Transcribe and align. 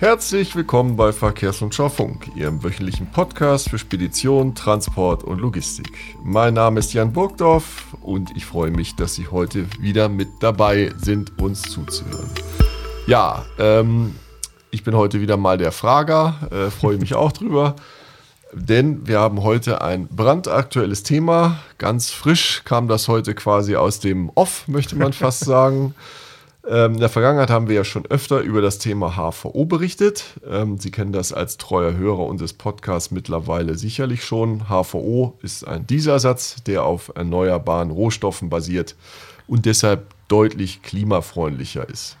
Herzlich 0.00 0.56
willkommen 0.56 0.96
bei 0.96 1.12
Verkehrs- 1.12 1.62
und 1.62 1.72
Schaufunk, 1.72 2.28
Ihrem 2.34 2.64
wöchentlichen 2.64 3.06
Podcast 3.12 3.70
für 3.70 3.78
Spedition, 3.78 4.56
Transport 4.56 5.22
und 5.22 5.38
Logistik. 5.38 6.16
Mein 6.24 6.54
Name 6.54 6.80
ist 6.80 6.92
Jan 6.92 7.12
Burgdorf 7.12 7.96
und 8.02 8.36
ich 8.36 8.44
freue 8.44 8.72
mich, 8.72 8.96
dass 8.96 9.14
Sie 9.14 9.28
heute 9.28 9.66
wieder 9.80 10.08
mit 10.08 10.28
dabei 10.40 10.92
sind, 10.96 11.38
uns 11.40 11.62
zuzuhören. 11.62 12.28
Ja, 13.06 13.44
ähm, 13.58 14.16
ich 14.72 14.82
bin 14.82 14.96
heute 14.96 15.20
wieder 15.20 15.36
mal 15.36 15.58
der 15.58 15.70
Frager, 15.70 16.34
äh, 16.50 16.70
freue 16.70 16.98
mich 16.98 17.14
auch 17.14 17.30
drüber, 17.30 17.76
denn 18.52 19.06
wir 19.06 19.20
haben 19.20 19.44
heute 19.44 19.80
ein 19.80 20.08
brandaktuelles 20.08 21.04
Thema. 21.04 21.60
Ganz 21.78 22.10
frisch 22.10 22.62
kam 22.64 22.88
das 22.88 23.06
heute 23.06 23.34
quasi 23.34 23.76
aus 23.76 24.00
dem 24.00 24.28
Off, 24.34 24.66
möchte 24.66 24.96
man 24.96 25.12
fast 25.12 25.40
sagen. 25.44 25.94
Ähm, 26.66 26.94
in 26.94 27.00
der 27.00 27.08
Vergangenheit 27.08 27.50
haben 27.50 27.68
wir 27.68 27.74
ja 27.74 27.84
schon 27.84 28.06
öfter 28.06 28.40
über 28.40 28.62
das 28.62 28.78
Thema 28.78 29.16
HVO 29.16 29.66
berichtet. 29.66 30.24
Ähm, 30.48 30.78
Sie 30.78 30.90
kennen 30.90 31.12
das 31.12 31.32
als 31.32 31.58
treuer 31.58 31.94
Hörer 31.94 32.20
unseres 32.20 32.54
Podcasts 32.54 33.10
mittlerweile 33.10 33.74
sicherlich 33.76 34.24
schon. 34.24 34.68
HVO 34.68 35.38
ist 35.42 35.66
ein 35.68 35.86
Diesersatz, 35.86 36.62
der 36.64 36.84
auf 36.84 37.12
erneuerbaren 37.14 37.90
Rohstoffen 37.90 38.48
basiert 38.48 38.96
und 39.46 39.66
deshalb 39.66 40.06
deutlich 40.28 40.82
klimafreundlicher 40.82 41.86
ist. 41.88 42.16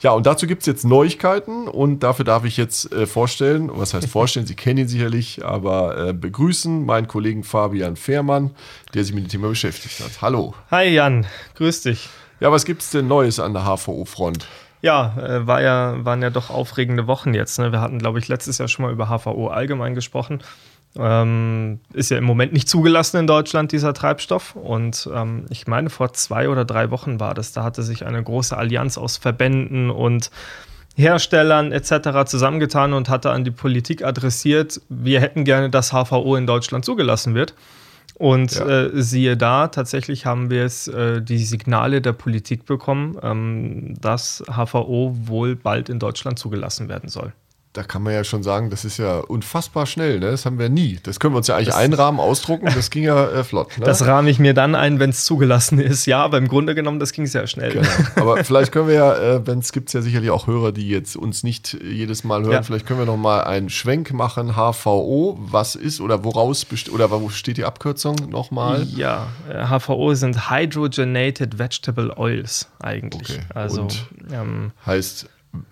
Ja, 0.00 0.12
und 0.12 0.26
dazu 0.26 0.46
gibt 0.46 0.62
es 0.62 0.66
jetzt 0.66 0.84
Neuigkeiten 0.84 1.68
und 1.68 2.00
dafür 2.00 2.24
darf 2.24 2.44
ich 2.44 2.56
jetzt 2.56 2.92
äh, 2.92 3.06
vorstellen, 3.06 3.70
was 3.72 3.94
heißt 3.94 4.08
vorstellen, 4.08 4.46
Sie 4.46 4.54
kennen 4.54 4.80
ihn 4.80 4.88
sicherlich, 4.88 5.44
aber 5.44 6.08
äh, 6.08 6.12
begrüßen 6.12 6.84
meinen 6.84 7.08
Kollegen 7.08 7.44
Fabian 7.44 7.96
Fehrmann, 7.96 8.50
der 8.94 9.04
sich 9.04 9.14
mit 9.14 9.24
dem 9.24 9.28
Thema 9.28 9.48
beschäftigt 9.48 10.00
hat. 10.00 10.22
Hallo. 10.22 10.54
Hi 10.70 10.88
Jan, 10.88 11.26
grüß 11.56 11.82
dich. 11.82 12.10
Ja, 12.40 12.52
was 12.52 12.64
gibt 12.64 12.82
es 12.82 12.90
denn 12.90 13.08
Neues 13.08 13.40
an 13.40 13.54
der 13.54 13.64
HVO-Front? 13.64 14.46
Ja, 14.82 15.16
äh, 15.18 15.46
war 15.46 15.62
ja, 15.62 16.04
waren 16.04 16.22
ja 16.22 16.30
doch 16.30 16.50
aufregende 16.50 17.06
Wochen 17.06 17.34
jetzt. 17.34 17.58
Ne? 17.58 17.72
Wir 17.72 17.80
hatten, 17.80 17.98
glaube 17.98 18.18
ich, 18.18 18.28
letztes 18.28 18.58
Jahr 18.58 18.68
schon 18.68 18.84
mal 18.84 18.92
über 18.92 19.06
HVO 19.06 19.48
allgemein 19.48 19.94
gesprochen. 19.94 20.42
Ähm, 20.98 21.80
ist 21.92 22.10
ja 22.10 22.18
im 22.18 22.24
Moment 22.24 22.52
nicht 22.52 22.68
zugelassen 22.68 23.18
in 23.18 23.26
Deutschland, 23.26 23.72
dieser 23.72 23.94
Treibstoff. 23.94 24.54
Und 24.54 25.08
ähm, 25.12 25.46
ich 25.50 25.66
meine, 25.66 25.90
vor 25.90 26.12
zwei 26.12 26.48
oder 26.48 26.64
drei 26.64 26.90
Wochen 26.90 27.20
war 27.20 27.34
das. 27.34 27.52
Da 27.52 27.62
hatte 27.62 27.82
sich 27.82 28.06
eine 28.06 28.22
große 28.22 28.56
Allianz 28.56 28.98
aus 28.98 29.16
Verbänden 29.16 29.90
und 29.90 30.30
Herstellern 30.96 31.72
etc. 31.72 32.24
zusammengetan 32.26 32.94
und 32.94 33.08
hatte 33.08 33.30
an 33.30 33.44
die 33.44 33.50
Politik 33.50 34.02
adressiert, 34.02 34.80
wir 34.88 35.20
hätten 35.20 35.44
gerne, 35.44 35.68
dass 35.68 35.90
HVO 35.90 36.36
in 36.36 36.46
Deutschland 36.46 36.86
zugelassen 36.86 37.34
wird. 37.34 37.54
Und 38.14 38.54
ja. 38.54 38.66
äh, 38.66 39.02
siehe 39.02 39.36
da, 39.36 39.68
tatsächlich 39.68 40.24
haben 40.24 40.48
wir 40.48 40.64
es 40.64 40.88
äh, 40.88 41.20
die 41.20 41.38
Signale 41.38 42.00
der 42.00 42.12
Politik 42.12 42.64
bekommen, 42.64 43.18
ähm, 43.22 43.94
dass 44.00 44.42
HVO 44.50 45.14
wohl 45.24 45.54
bald 45.54 45.88
in 45.88 45.98
Deutschland 45.98 46.38
zugelassen 46.38 46.88
werden 46.88 47.08
soll 47.08 47.32
da 47.76 47.82
kann 47.82 48.02
man 48.02 48.14
ja 48.14 48.24
schon 48.24 48.42
sagen, 48.42 48.70
das 48.70 48.86
ist 48.86 48.96
ja 48.96 49.18
unfassbar 49.18 49.84
schnell. 49.84 50.18
Ne? 50.18 50.30
Das 50.30 50.46
haben 50.46 50.58
wir 50.58 50.70
nie. 50.70 50.98
Das 51.02 51.20
können 51.20 51.34
wir 51.34 51.38
uns 51.38 51.48
ja 51.48 51.56
eigentlich 51.56 51.68
das, 51.68 51.76
einrahmen, 51.76 52.20
ausdrucken. 52.20 52.70
Das 52.74 52.90
ging 52.90 53.04
ja 53.04 53.26
äh, 53.28 53.44
flott. 53.44 53.76
Ne? 53.78 53.84
Das 53.84 54.06
rahme 54.06 54.30
ich 54.30 54.38
mir 54.38 54.54
dann 54.54 54.74
ein, 54.74 54.98
wenn 54.98 55.10
es 55.10 55.26
zugelassen 55.26 55.78
ist. 55.78 56.06
Ja, 56.06 56.24
aber 56.24 56.38
im 56.38 56.48
Grunde 56.48 56.74
genommen, 56.74 57.00
das 57.00 57.12
ging 57.12 57.26
sehr 57.26 57.46
schnell. 57.46 57.72
Genau. 57.72 57.88
Aber 58.16 58.42
vielleicht 58.44 58.72
können 58.72 58.88
wir 58.88 58.94
ja, 58.94 59.14
äh, 59.14 59.46
wenn 59.46 59.58
es 59.58 59.72
gibt 59.72 59.92
ja 59.92 60.00
sicherlich 60.00 60.30
auch 60.30 60.46
Hörer, 60.46 60.72
die 60.72 60.88
jetzt 60.88 61.16
uns 61.16 61.42
nicht 61.42 61.76
jedes 61.82 62.24
Mal 62.24 62.42
hören, 62.42 62.52
ja. 62.52 62.62
vielleicht 62.62 62.86
können 62.86 63.00
wir 63.00 63.06
noch 63.06 63.18
mal 63.18 63.42
einen 63.44 63.68
Schwenk 63.68 64.12
machen. 64.12 64.54
HVO, 64.56 65.38
was 65.38 65.74
ist 65.74 66.00
oder 66.00 66.24
woraus 66.24 66.64
besteht 66.64 66.94
oder 66.94 67.10
wo 67.10 67.28
steht 67.28 67.58
die 67.58 67.64
Abkürzung 67.64 68.16
nochmal? 68.30 68.84
Ja, 68.84 69.28
HVO 69.48 70.12
äh, 70.12 70.16
sind 70.16 70.50
Hydrogenated 70.50 71.58
Vegetable 71.58 72.16
Oils 72.16 72.68
eigentlich. 72.80 73.30
Okay. 73.30 73.40
Also 73.54 73.88
ähm, 74.32 74.72
heißt 74.86 75.28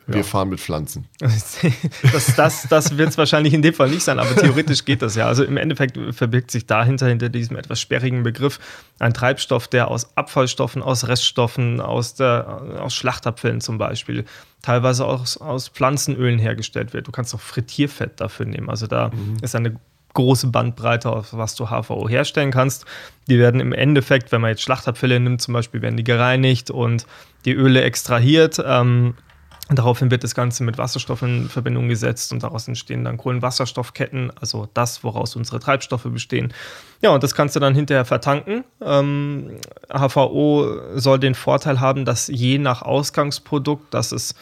wir 0.07 0.19
ja. 0.19 0.23
fahren 0.23 0.49
mit 0.49 0.61
Pflanzen. 0.61 1.07
das 1.21 2.35
das, 2.37 2.67
das 2.69 2.99
wird 2.99 3.11
es 3.11 3.19
wahrscheinlich 3.19 3.55
in 3.55 3.63
dem 3.63 3.75
Fall 3.75 3.89
nicht 3.89 4.03
sein, 4.03 4.19
aber 4.19 4.35
theoretisch 4.37 4.85
geht 4.85 5.03
das 5.03 5.15
ja. 5.15 5.27
Also 5.27 5.45
im 5.45 5.57
Endeffekt 5.57 5.99
verbirgt 6.15 6.51
sich 6.51 6.67
dahinter, 6.67 7.09
hinter 7.09 7.29
diesem 7.29 7.57
etwas 7.57 7.81
sperrigen 7.81 8.23
Begriff, 8.23 8.61
ein 8.99 9.15
Treibstoff, 9.15 9.69
der 9.69 9.89
aus 9.89 10.17
Abfallstoffen, 10.17 10.83
aus 10.83 11.09
Reststoffen, 11.09 11.81
aus, 11.81 12.15
der, 12.15 12.63
aus 12.81 12.95
Schlachtabfällen 12.95 13.61
zum 13.61 13.79
Beispiel, 13.79 14.25
teilweise 14.63 15.07
auch 15.07 15.23
aus, 15.23 15.37
aus 15.37 15.69
Pflanzenölen 15.69 16.39
hergestellt 16.39 16.93
wird. 16.93 17.07
Du 17.07 17.13
kannst 17.13 17.35
auch 17.35 17.41
Frittierfett 17.41 18.21
dafür 18.21 18.47
nehmen. 18.47 18.71
Also 18.71 18.87
da 18.87 19.09
mhm. 19.09 19.37
ist 19.43 19.55
eine 19.55 19.77
große 20.15 20.47
Bandbreite, 20.47 21.11
auf 21.11 21.33
was 21.33 21.55
du 21.57 21.67
HVO 21.67 22.09
herstellen 22.09 22.51
kannst. 22.51 22.87
Die 23.29 23.39
werden 23.39 23.61
im 23.61 23.73
Endeffekt, 23.73 24.33
wenn 24.33 24.41
man 24.41 24.51
jetzt 24.51 24.63
Schlachtabfälle 24.63 25.21
nimmt, 25.21 25.43
zum 25.43 25.55
Beispiel, 25.55 25.83
werden 25.83 25.97
die 25.97 26.05
gereinigt 26.05 26.71
und 26.71 27.07
die 27.45 27.53
Öle 27.53 27.83
extrahiert. 27.83 28.63
Ähm, 28.65 29.15
Daraufhin 29.71 30.11
wird 30.11 30.23
das 30.23 30.35
Ganze 30.35 30.63
mit 30.63 30.77
Wasserstoff 30.77 31.23
in 31.23 31.49
Verbindung 31.49 31.89
gesetzt 31.89 32.33
und 32.33 32.43
daraus 32.43 32.69
entstehen 32.69 33.03
dann 33.05 33.17
Kohlenwasserstoffketten, 33.17 34.31
also 34.39 34.69
das, 34.75 35.03
woraus 35.03 35.37
unsere 35.37 35.59
Treibstoffe 35.59 36.05
bestehen. 36.05 36.53
Ja, 37.01 37.11
und 37.11 37.23
das 37.23 37.35
kannst 37.35 37.57
du 37.57 37.61
dann 37.61 37.75
hinterher 37.75 38.05
vertanken. 38.05 38.65
Ähm, 38.83 39.57
HVO 39.91 40.99
soll 40.99 41.19
den 41.19 41.35
Vorteil 41.35 41.81
haben, 41.81 42.05
dass 42.05 42.29
je 42.29 42.59
nach 42.59 42.83
Ausgangsprodukt, 42.83 43.95
dass 43.95 44.13
es 44.13 44.35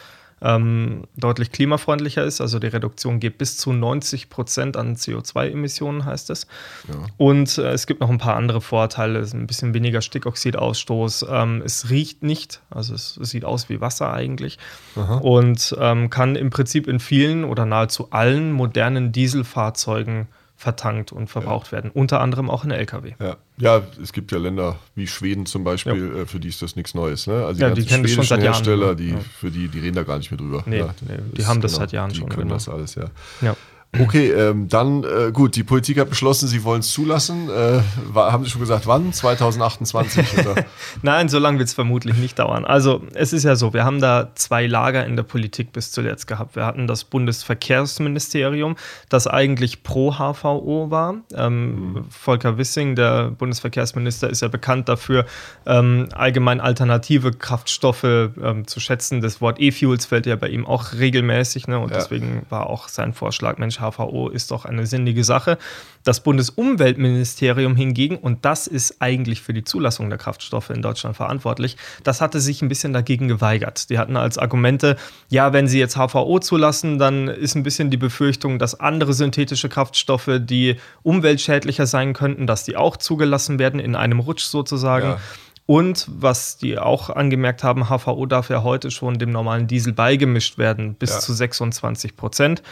ähm, 0.43 1.05
deutlich 1.17 1.53
klimafreundlicher 1.53 2.25
ist. 2.25 2.41
Also 2.41 2.59
die 2.59 2.67
Reduktion 2.67 3.21
geht 3.21 3.39
bis 3.39 3.57
zu 3.57 3.73
90 3.73 4.29
Prozent 4.29 4.77
an 4.77 4.97
CO2-Emissionen, 4.97 6.05
heißt 6.05 6.31
es. 6.31 6.47
Ja. 6.89 7.07
Und 7.17 7.59
äh, 7.59 7.73
es 7.73 7.87
gibt 7.87 8.01
noch 8.01 8.11
ein 8.11 8.19
paar 8.19 8.37
andere 8.37 8.61
Vorteile. 8.61 9.21
Es 9.21 9.29
ist 9.29 9.35
ein 9.35 9.47
bisschen 9.47 9.75
weniger 9.75 10.01
Stickoxidausstoß. 10.01 11.27
Ähm, 11.31 11.63
es 11.65 11.91
riecht 11.91 12.23
nicht, 12.23 12.61
also 12.71 12.95
es, 12.95 13.17
es, 13.17 13.31
sieht 13.31 13.45
aus 13.45 13.69
wie 13.69 13.81
Wasser 13.81 14.13
eigentlich. 14.13 14.59
Aha. 14.97 15.17
Und 15.17 15.77
ähm, 15.79 16.11
kann 16.11 16.37
im 16.37 16.51
Prinzip 16.51 16.87
in 16.87 17.01
vielen 17.01 17.45
oder 17.45 17.67
nahezu 17.67 18.09
allen 18.11 18.53
modernen 18.53 19.13
Dieselfahrzeugen 19.13 20.29
vertankt 20.63 21.11
und 21.11 21.27
verbraucht 21.27 21.67
ja. 21.67 21.73
werden, 21.73 21.91
unter 21.91 22.21
anderem 22.21 22.49
auch 22.49 22.65
in 22.65 22.71
Lkw. 22.71 23.15
Ja. 23.19 23.37
ja, 23.59 23.83
es 24.01 24.13
gibt 24.13 24.31
ja 24.31 24.39
Länder 24.39 24.79
wie 24.95 25.09
Schweden 25.09 25.45
zum 25.45 25.65
Beispiel, 25.65 26.13
ja. 26.15 26.23
Äh, 26.23 26.27
für 26.27 26.39
die 26.39 26.49
ist 26.49 26.63
das 26.63 26.77
nichts 26.77 26.95
Neues. 26.95 27.27
Ne? 27.27 27.45
Also 27.45 27.55
die, 27.55 27.63
ja, 27.63 27.71
die 27.71 27.85
kennen 27.85 28.05
das 28.05 28.13
schon 28.13 28.25
seit 28.25 28.43
Hersteller, 28.43 28.87
Jahren. 28.87 28.97
Die, 28.97 29.17
für 29.41 29.51
die, 29.51 29.67
die 29.67 29.81
reden 29.81 29.97
da 29.97 30.05
gar 30.05 30.19
nicht 30.19 30.31
mehr 30.31 30.39
drüber. 30.39 30.63
Nee, 30.67 30.85
nee 31.01 31.19
die 31.37 31.47
haben 31.47 31.61
das 31.61 31.73
genau, 31.73 31.83
seit 31.83 31.93
Jahren 31.93 32.11
die 32.11 32.17
schon. 32.17 32.29
Die 32.29 32.35
können 32.35 32.49
genau. 32.49 32.55
das 32.55 32.69
alles, 32.69 32.95
ja. 32.95 33.07
ja. 33.41 33.57
Okay, 34.01 34.31
ähm, 34.31 34.69
dann 34.69 35.05
äh, 35.05 35.33
gut, 35.33 35.55
die 35.55 35.65
Politik 35.65 35.99
hat 35.99 36.09
beschlossen, 36.09 36.49
sie 36.49 36.65
wollen 36.65 36.81
es 36.81 36.93
zulassen. 36.93 37.51
Äh, 37.51 37.83
war, 38.07 38.33
haben 38.33 38.43
Sie 38.43 38.49
schon 38.49 38.63
gesagt, 38.63 38.87
wann? 38.87 39.13
2028? 39.13 40.27
Nein, 41.03 41.29
so 41.29 41.39
lange 41.39 41.59
wird 41.59 41.69
es 41.69 41.75
vermutlich 41.75 42.17
nicht 42.17 42.39
dauern. 42.39 42.65
Also 42.65 43.03
es 43.13 43.35
ist 43.35 43.43
ja 43.43 43.55
so, 43.55 43.75
wir 43.75 43.85
haben 43.85 44.01
da 44.01 44.31
zwei 44.35 44.67
Lager 44.67 45.05
in 45.05 45.17
der 45.17 45.25
Politik 45.25 45.73
bis 45.73 45.93
zuletzt 45.93 46.27
gehabt. 46.27 46.57
Wir 46.57 46.65
hatten 46.65 46.87
das 46.87 47.05
Bundesverkehrsministerium, 47.05 48.77
das 49.11 49.27
eigentlich 49.27 49.83
pro 49.83 50.15
HVO 50.15 50.91
war. 50.91 51.17
Ähm, 51.35 51.93
mhm. 51.93 52.05
Volker 52.09 52.57
Wissing, 52.57 52.97
der 52.97 53.31
Bundesverkehrsminister, 53.33 54.31
ist 54.31 54.41
ja 54.41 54.49
bekannt 54.49 54.89
dafür, 54.89 55.27
ähm, 55.67 56.09
allgemein 56.15 56.63
alternative 56.63 57.33
Kraftstoffe 57.33 58.05
ähm, 58.05 58.67
zu 58.67 58.81
schätzen. 58.81 59.21
Das 59.21 59.43
Wort 59.43 59.61
E-Fuels 59.61 60.07
fällt 60.07 60.25
ja 60.25 60.37
bei 60.37 60.49
ihm 60.49 60.65
auch 60.65 60.95
regelmäßig 60.95 61.69
ne? 61.69 61.79
und 61.79 61.91
ja. 61.91 61.99
deswegen 61.99 62.47
war 62.49 62.71
auch 62.71 62.89
sein 62.89 63.13
Vorschlag, 63.13 63.59
Mensch, 63.59 63.82
HVO 63.83 64.29
ist 64.29 64.51
doch 64.51 64.65
eine 64.65 64.87
sinnige 64.87 65.25
Sache. 65.25 65.59
Das 66.05 66.23
Bundesumweltministerium 66.23 67.77
hingegen, 67.77 68.17
und 68.17 68.45
das 68.45 68.67
ist 68.67 68.97
eigentlich 69.01 69.43
für 69.43 69.53
die 69.53 69.65
Zulassung 69.65 70.09
der 70.09 70.19
Kraftstoffe 70.19 70.71
in 70.71 70.83
Deutschland 70.83 71.17
verantwortlich, 71.17 71.77
das 72.03 72.21
hatte 72.21 72.41
sich 72.41 72.63
ein 72.63 72.69
bisschen 72.69 72.93
dagegen 72.93 73.29
geweigert. 73.29 73.91
Die 73.91 73.99
hatten 73.99 74.17
als 74.17 74.39
Argumente, 74.39 74.97
ja, 75.29 75.53
wenn 75.53 75.69
sie 75.69 75.79
jetzt 75.79 75.97
HVO 75.97 76.39
zulassen, 76.39 76.99
dann 76.99 77.29
ist 77.29 77.55
ein 77.55 77.63
bisschen 77.63 77.91
die 77.91 77.97
Befürchtung, 77.97 78.59
dass 78.59 78.79
andere 78.79 79.13
synthetische 79.13 79.69
Kraftstoffe, 79.69 80.31
die 80.41 80.77
umweltschädlicher 81.03 81.87
sein 81.87 82.13
könnten, 82.15 82.47
dass 82.47 82.65
die 82.65 82.77
auch 82.77 82.97
zugelassen 82.97 83.59
werden, 83.59 83.81
in 83.81 83.95
einem 83.95 84.21
Rutsch 84.21 84.45
sozusagen. 84.45 85.07
Ja. 85.07 85.21
Und 85.67 86.09
was 86.09 86.59
die 86.59 86.77
auch 86.77 87.09
angemerkt 87.09 87.63
haben, 87.63 87.89
HVO 87.89 88.27
darf 88.27 88.51
ja 88.51 88.65
heute 88.65 88.91
schon 88.91 89.19
dem 89.19 89.31
normalen 89.31 89.69
Diesel 89.69 89.93
beigemischt 89.93 90.59
werden, 90.59 90.95
bis 90.95 91.11
ja. 91.11 91.21
zu 91.21 91.33
26 91.33 92.17
Prozent. 92.17 92.63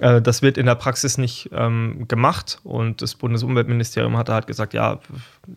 Ja. 0.00 0.16
Äh, 0.16 0.22
das 0.22 0.40
wird 0.40 0.56
in 0.56 0.64
der 0.64 0.74
Praxis 0.74 1.18
nicht 1.18 1.50
ähm, 1.52 2.06
gemacht. 2.08 2.58
Und 2.64 3.02
das 3.02 3.14
Bundesumweltministerium 3.16 4.16
hat 4.16 4.30
halt 4.30 4.46
gesagt, 4.46 4.72
ja, 4.72 4.98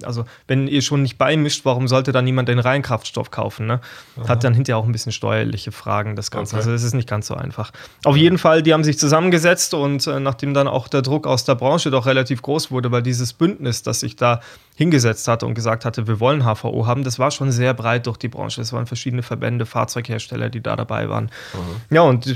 also 0.04 0.26
wenn 0.48 0.68
ihr 0.68 0.82
schon 0.82 1.02
nicht 1.02 1.18
beimischt, 1.18 1.64
warum 1.64 1.88
sollte 1.88 2.12
dann 2.12 2.26
niemand 2.26 2.50
den 2.50 2.60
Reinkraftstoff 2.60 3.32
kaufen? 3.32 3.68
Ne? 3.68 3.80
Hat 4.28 4.44
dann 4.44 4.54
hinterher 4.54 4.78
auch 4.78 4.86
ein 4.86 4.92
bisschen 4.92 5.14
steuerliche 5.14 5.72
Fragen, 5.72 6.18
das 6.18 6.30
Ganze. 6.30 6.56
Okay. 6.56 6.66
Also 6.66 6.74
es 6.74 6.84
ist 6.84 6.94
nicht 6.94 7.08
ganz 7.08 7.28
so 7.28 7.36
einfach. 7.36 7.72
Auf 8.04 8.18
jeden 8.18 8.38
Fall, 8.38 8.64
die 8.64 8.74
haben 8.74 8.84
sich 8.84 9.00
zusammengesetzt 9.00 9.74
und 9.74 10.06
äh, 10.08 10.20
nachdem 10.20 10.54
dann 10.54 10.68
auch 10.68 10.90
der 10.90 11.02
Druck 11.02 11.26
aus 11.26 11.46
der 11.46 11.56
Branche 11.56 11.90
doch 11.90 12.06
relativ 12.06 12.42
groß 12.42 12.70
wurde, 12.70 12.92
weil 12.92 13.02
dieses 13.02 13.32
Bündnis, 13.32 13.82
das 13.82 14.02
sich 14.02 14.18
da 14.18 14.42
hingesetzt 14.82 15.28
hatte 15.28 15.46
und 15.46 15.54
gesagt 15.54 15.86
hatte, 15.86 16.08
wir 16.08 16.20
wollen 16.20 16.44
HVO 16.44 16.88
haben, 16.88 17.04
das 17.04 17.20
war 17.20 17.30
schon 17.30 17.52
sehr 17.52 17.76
breit 17.76 18.08
durch 18.08 18.18
die 18.18 18.30
Branche. 18.30 18.62
Es 18.62 18.74
waren 18.74 18.88
verschiedene 18.88 19.22
Verbände, 19.22 19.68
Fahrzeughersteller, 19.68 20.50
die 20.50 20.62
da 20.62 20.76
dabei 20.76 21.08
waren. 21.08 21.26
Mhm. 21.54 21.96
Ja, 21.96 22.02
und 22.02 22.36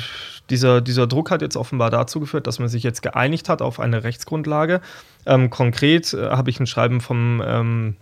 dieser, 0.52 0.80
dieser 0.80 1.08
Druck 1.08 1.32
hat 1.32 1.42
jetzt 1.42 1.58
offenbar 1.58 1.90
dazu 1.90 2.20
geführt, 2.20 2.46
dass 2.46 2.60
man 2.60 2.68
sich 2.68 2.84
jetzt 2.84 3.02
geeinigt 3.02 3.50
hat 3.50 3.64
auf 3.64 3.80
eine 3.80 4.04
Rechtsgrundlage. 4.04 4.82
Ähm, 5.26 5.50
konkret 5.50 6.14
äh, 6.14 6.30
habe 6.30 6.52
ich 6.52 6.60
ein 6.60 6.68
Schreiben 6.68 7.02
vom 7.02 7.42
ähm, 7.44 7.96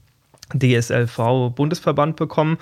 DSLV-Bundesverband 0.53 2.17
bekommen. 2.17 2.57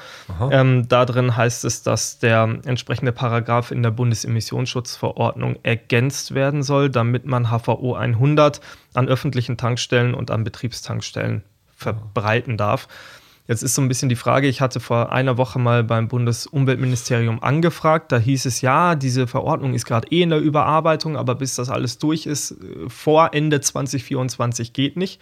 Ähm, 0.52 0.88
da 0.88 1.06
drin 1.06 1.36
heißt 1.36 1.66
es, 1.66 1.82
dass 1.82 2.20
der 2.20 2.60
entsprechende 2.66 3.12
Paragraph 3.12 3.72
in 3.72 3.82
der 3.82 3.90
Bundesemissionsschutzverordnung 3.90 5.58
ergänzt 5.64 6.36
werden 6.36 6.62
soll, 6.62 6.92
damit 6.92 7.26
man 7.26 7.50
HVO 7.50 7.96
100 7.96 8.62
an 8.94 9.08
öffentlichen 9.08 9.58
Tankstellen 9.58 10.14
und 10.14 10.30
an 10.30 10.44
Betriebstankstellen 10.44 11.44
verbreiten 11.82 12.58
darf. 12.58 12.88
Jetzt 13.48 13.64
ist 13.64 13.76
so 13.76 13.82
ein 13.82 13.88
bisschen 13.88 14.08
die 14.08 14.16
Frage, 14.16 14.48
ich 14.48 14.62
hatte 14.62 14.80
vor 14.80 15.12
einer 15.12 15.36
Woche 15.38 15.60
mal 15.60 15.84
beim 15.84 16.08
Bundesumweltministerium 16.08 17.44
angefragt, 17.44 18.12
da 18.12 18.18
hieß 18.18 18.46
es 18.46 18.62
ja, 18.62 18.96
diese 18.96 19.28
Verordnung 19.28 19.74
ist 19.74 19.86
gerade 19.86 20.08
eh 20.10 20.22
in 20.22 20.30
der 20.30 20.40
Überarbeitung, 20.40 21.18
aber 21.18 21.36
bis 21.36 21.56
das 21.56 21.70
alles 21.70 21.98
durch 21.98 22.28
ist, 22.28 22.52
äh, 22.52 22.56
vor 22.88 23.34
Ende 23.34 23.60
2024 23.60 24.74
geht 24.74 24.96
nicht. 24.96 25.20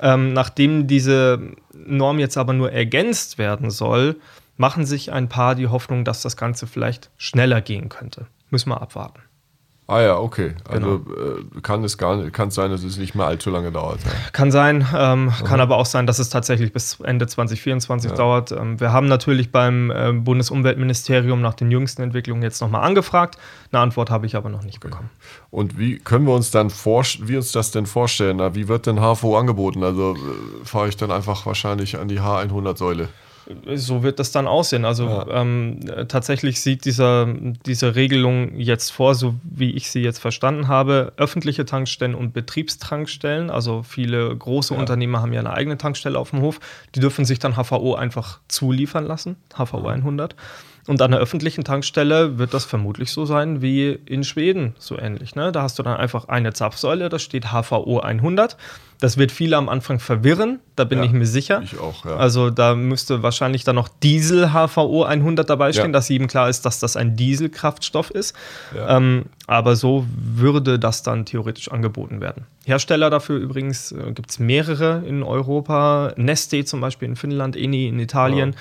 Ähm, 0.00 0.32
nachdem 0.32 0.86
diese 0.86 1.40
Norm 1.74 2.18
jetzt 2.18 2.38
aber 2.38 2.52
nur 2.52 2.72
ergänzt 2.72 3.36
werden 3.36 3.70
soll, 3.70 4.16
machen 4.56 4.86
sich 4.86 5.12
ein 5.12 5.28
paar 5.28 5.54
die 5.54 5.68
Hoffnung, 5.68 6.04
dass 6.04 6.22
das 6.22 6.36
Ganze 6.36 6.66
vielleicht 6.66 7.10
schneller 7.18 7.60
gehen 7.60 7.88
könnte. 7.88 8.26
Müssen 8.50 8.70
wir 8.70 8.80
abwarten. 8.80 9.20
Ah 9.90 10.02
ja, 10.02 10.18
okay. 10.18 10.54
Also 10.68 11.04
äh, 11.56 11.60
kann 11.62 11.82
es 11.82 11.98
gar 11.98 12.16
nicht, 12.16 12.32
kann 12.32 12.46
es 12.46 12.54
sein, 12.54 12.70
dass 12.70 12.84
es 12.84 12.96
nicht 12.96 13.16
mehr 13.16 13.26
allzu 13.26 13.50
lange 13.50 13.72
dauert. 13.72 13.98
Ja. 14.04 14.12
Kann 14.32 14.52
sein, 14.52 14.86
ähm, 14.96 15.32
kann 15.44 15.60
aber 15.60 15.78
auch 15.78 15.86
sein, 15.86 16.06
dass 16.06 16.20
es 16.20 16.28
tatsächlich 16.30 16.72
bis 16.72 17.00
Ende 17.00 17.26
2024 17.26 18.12
Ja. 18.12 18.16
dauert. 18.16 18.52
Ähm, 18.52 18.78
wir 18.78 18.92
haben 18.92 19.08
natürlich 19.08 19.50
beim 19.50 19.90
äh, 19.90 20.12
Bundesumweltministerium 20.12 21.40
nach 21.40 21.54
den 21.54 21.72
jüngsten 21.72 22.02
Entwicklungen 22.02 22.40
jetzt 22.44 22.60
nochmal 22.60 22.82
angefragt. 22.84 23.36
Eine 23.72 23.82
Antwort 23.82 24.10
habe 24.10 24.26
ich 24.26 24.36
aber 24.36 24.48
noch 24.48 24.62
nicht 24.62 24.78
bekommen. 24.78 25.10
Und 25.50 25.76
wie 25.76 25.98
können 25.98 26.24
wir 26.24 26.34
uns 26.34 26.52
dann 26.52 26.70
wie 26.70 27.36
uns 27.36 27.50
das 27.50 27.72
denn 27.72 27.86
vorstellen? 27.86 28.36
Na, 28.36 28.54
wie 28.54 28.68
wird 28.68 28.86
denn 28.86 29.00
HVO 29.00 29.36
angeboten? 29.36 29.82
Also 29.82 30.14
äh, 30.14 30.64
fahre 30.64 30.88
ich 30.88 30.96
dann 30.98 31.10
einfach 31.10 31.46
wahrscheinlich 31.46 31.98
an 31.98 32.06
die 32.06 32.20
H100-Säule. 32.20 33.08
So 33.74 34.02
wird 34.02 34.18
das 34.18 34.32
dann 34.32 34.46
aussehen. 34.46 34.84
Also 34.84 35.04
Ja. 35.06 35.26
ähm, 35.40 35.80
äh, 35.88 36.06
tatsächlich 36.06 36.60
sieht 36.60 36.84
dieser, 36.84 37.26
diese 37.66 37.94
Regelung 37.94 38.56
jetzt 38.58 38.90
vor, 38.90 39.14
so 39.14 39.34
wie 39.42 39.70
ich 39.72 39.90
sie 39.90 40.02
jetzt 40.02 40.18
verstanden 40.18 40.68
habe, 40.68 41.12
öffentliche 41.16 41.64
Tankstellen 41.64 42.14
und 42.14 42.32
Betriebstankstellen. 42.32 43.50
Also 43.50 43.82
viele 43.82 44.34
große 44.36 44.74
Ja. 44.74 44.80
Unternehmer 44.80 45.20
haben 45.22 45.32
ja 45.32 45.40
eine 45.40 45.52
eigene 45.52 45.78
Tankstelle 45.78 46.18
auf 46.18 46.30
dem 46.30 46.40
Hof. 46.42 46.60
Die 46.94 47.00
dürfen 47.00 47.24
sich 47.24 47.38
dann 47.38 47.54
HVO 47.56 47.94
einfach 47.94 48.40
zuliefern 48.48 49.06
lassen, 49.06 49.36
HVO 49.54 49.86
100. 49.88 50.36
Und 50.86 51.00
an 51.02 51.10
der 51.10 51.20
öffentlichen 51.20 51.62
Tankstelle 51.62 52.38
wird 52.38 52.54
das 52.54 52.64
vermutlich 52.64 53.10
so 53.12 53.24
sein 53.26 53.60
wie 53.62 53.90
in 54.06 54.24
Schweden, 54.24 54.74
so 54.78 54.98
ähnlich. 54.98 55.34
Ne? 55.34 55.52
Da 55.52 55.62
hast 55.62 55.78
du 55.78 55.82
dann 55.82 55.96
einfach 55.96 56.28
eine 56.28 56.52
Zapfsäule, 56.52 57.08
da 57.08 57.18
steht 57.18 57.46
HVO 57.52 58.00
100. 58.00 58.56
Das 59.00 59.16
wird 59.16 59.32
viele 59.32 59.56
am 59.56 59.68
Anfang 59.68 59.98
verwirren, 59.98 60.60
da 60.76 60.84
bin 60.84 60.98
Ja, 60.98 61.04
ich 61.04 61.12
mir 61.12 61.26
sicher. 61.26 61.62
Ich 61.64 61.78
auch, 61.78 62.04
ja. 62.04 62.16
Also 62.16 62.50
da 62.50 62.74
müsste 62.74 63.22
wahrscheinlich 63.22 63.64
dann 63.64 63.76
noch 63.76 63.88
Diesel 63.88 64.50
HVO 64.52 65.04
100 65.04 65.48
dabei 65.48 65.72
stehen, 65.72 65.86
Ja. 65.86 65.92
dass 65.92 66.08
jedem 66.10 66.26
klar 66.28 66.48
ist, 66.50 66.66
dass 66.66 66.78
das 66.80 66.96
ein 66.96 67.16
Dieselkraftstoff 67.16 68.10
ist. 68.10 68.34
Ähm, 68.76 69.24
aber 69.46 69.74
so 69.76 70.06
würde 70.14 70.78
das 70.78 71.02
dann 71.02 71.24
theoretisch 71.24 71.70
angeboten 71.70 72.20
werden. 72.20 72.44
Hersteller 72.66 73.08
dafür 73.10 73.38
übrigens 73.38 73.90
äh, 73.92 74.12
gibt 74.12 74.30
es 74.30 74.38
mehrere 74.38 75.02
in 75.06 75.22
Europa. 75.22 76.12
Neste 76.16 76.64
zum 76.64 76.80
Beispiel 76.80 77.08
in 77.08 77.16
Finnland, 77.16 77.56
Eni 77.56 77.88
in 77.88 77.98
Italien. 77.98 78.54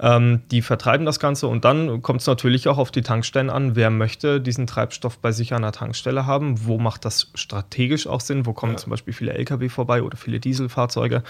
Ähm, 0.00 0.42
die 0.50 0.60
vertreiben 0.60 1.06
das 1.06 1.20
Ganze 1.20 1.46
und 1.46 1.64
dann 1.64 2.02
kommt 2.02 2.20
es 2.20 2.26
natürlich 2.26 2.66
auch 2.66 2.78
auf 2.78 2.90
die 2.90 3.02
Tankstellen 3.02 3.48
an. 3.48 3.76
Wer 3.76 3.90
möchte 3.90 4.40
diesen 4.40 4.66
Treibstoff 4.66 5.18
bei 5.18 5.30
sich 5.30 5.54
an 5.54 5.62
der 5.62 5.70
Tankstelle 5.70 6.26
haben? 6.26 6.66
Wo 6.66 6.78
macht 6.78 7.04
das 7.04 7.30
strategisch 7.36 8.08
auch 8.08 8.20
Sinn? 8.20 8.44
Wo 8.44 8.52
kommen 8.52 8.76
zum 8.76 8.90
Beispiel 8.90 9.14
viele 9.14 9.34
Lkw 9.34 9.68
vorbei 9.84 10.02
oder 10.02 10.16
viele 10.16 10.40
Dieselfahrzeuge? 10.40 11.22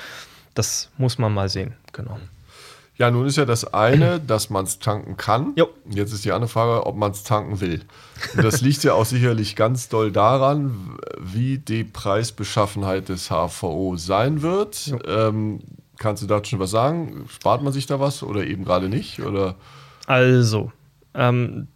Das 0.54 0.90
muss 0.96 1.18
man 1.18 1.34
mal 1.34 1.48
sehen. 1.48 1.74
Genau. 1.92 2.18
Ja, 2.96 3.10
nun 3.10 3.26
ist 3.26 3.36
ja 3.36 3.44
das 3.44 3.74
eine, 3.74 4.20
dass 4.26 4.50
man 4.50 4.64
es 4.64 4.78
tanken 4.78 5.16
kann. 5.16 5.52
Jo. 5.56 5.68
Jetzt 5.90 6.12
ist 6.12 6.24
die 6.24 6.30
andere 6.30 6.48
Frage, 6.48 6.86
ob 6.86 6.96
man 6.96 7.10
es 7.10 7.24
tanken 7.24 7.60
will. 7.60 7.80
Und 8.36 8.44
das 8.44 8.60
liegt 8.60 8.84
ja 8.84 8.94
auch 8.94 9.04
sicherlich 9.04 9.56
ganz 9.56 9.88
doll 9.88 10.12
daran, 10.12 10.96
wie 11.18 11.58
die 11.58 11.82
Preisbeschaffenheit 11.82 13.08
des 13.08 13.30
HVO 13.30 13.96
sein 13.96 14.42
wird. 14.42 14.94
Ähm, 15.06 15.60
kannst 15.98 16.22
du 16.22 16.28
dazu 16.28 16.50
schon 16.50 16.60
was 16.60 16.70
sagen? 16.70 17.26
Spart 17.28 17.62
man 17.62 17.72
sich 17.72 17.86
da 17.86 17.98
was 17.98 18.22
oder 18.22 18.44
eben 18.44 18.64
gerade 18.64 18.88
nicht? 18.88 19.20
Oder? 19.20 19.56
Also, 20.06 20.70
ähm, 21.14 21.66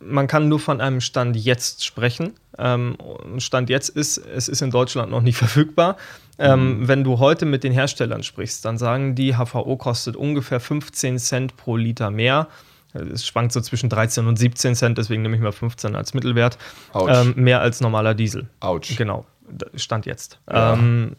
man 0.00 0.26
kann 0.26 0.48
nur 0.48 0.60
von 0.60 0.80
einem 0.80 1.00
Stand 1.00 1.36
jetzt 1.36 1.84
sprechen. 1.84 2.32
Ähm, 2.58 2.96
Stand 3.38 3.68
jetzt 3.70 3.90
ist, 3.90 4.18
es 4.18 4.48
ist 4.48 4.62
in 4.62 4.70
Deutschland 4.70 5.10
noch 5.10 5.22
nicht 5.22 5.36
verfügbar. 5.38 5.96
Ähm, 6.38 6.86
Wenn 6.86 7.02
du 7.02 7.18
heute 7.18 7.46
mit 7.46 7.64
den 7.64 7.72
Herstellern 7.72 8.22
sprichst, 8.22 8.64
dann 8.64 8.76
sagen 8.78 9.14
die, 9.14 9.36
HVO 9.36 9.76
kostet 9.76 10.16
ungefähr 10.16 10.60
15 10.60 11.18
Cent 11.18 11.56
pro 11.56 11.76
Liter 11.76 12.10
mehr. 12.10 12.48
Es 12.92 13.26
schwankt 13.26 13.52
so 13.52 13.60
zwischen 13.60 13.90
13 13.90 14.26
und 14.26 14.38
17 14.38 14.74
Cent, 14.74 14.98
deswegen 14.98 15.22
nehme 15.22 15.36
ich 15.36 15.42
mal 15.42 15.52
15 15.52 15.94
als 15.96 16.14
Mittelwert. 16.14 16.56
Ähm, 16.94 17.34
mehr 17.36 17.60
als 17.60 17.80
normaler 17.80 18.14
Diesel. 18.14 18.48
Autsch. 18.60 18.96
Genau, 18.96 19.26
Stand 19.74 20.06
jetzt. 20.06 20.38
Ja. 20.50 20.74
Ähm, 20.74 21.16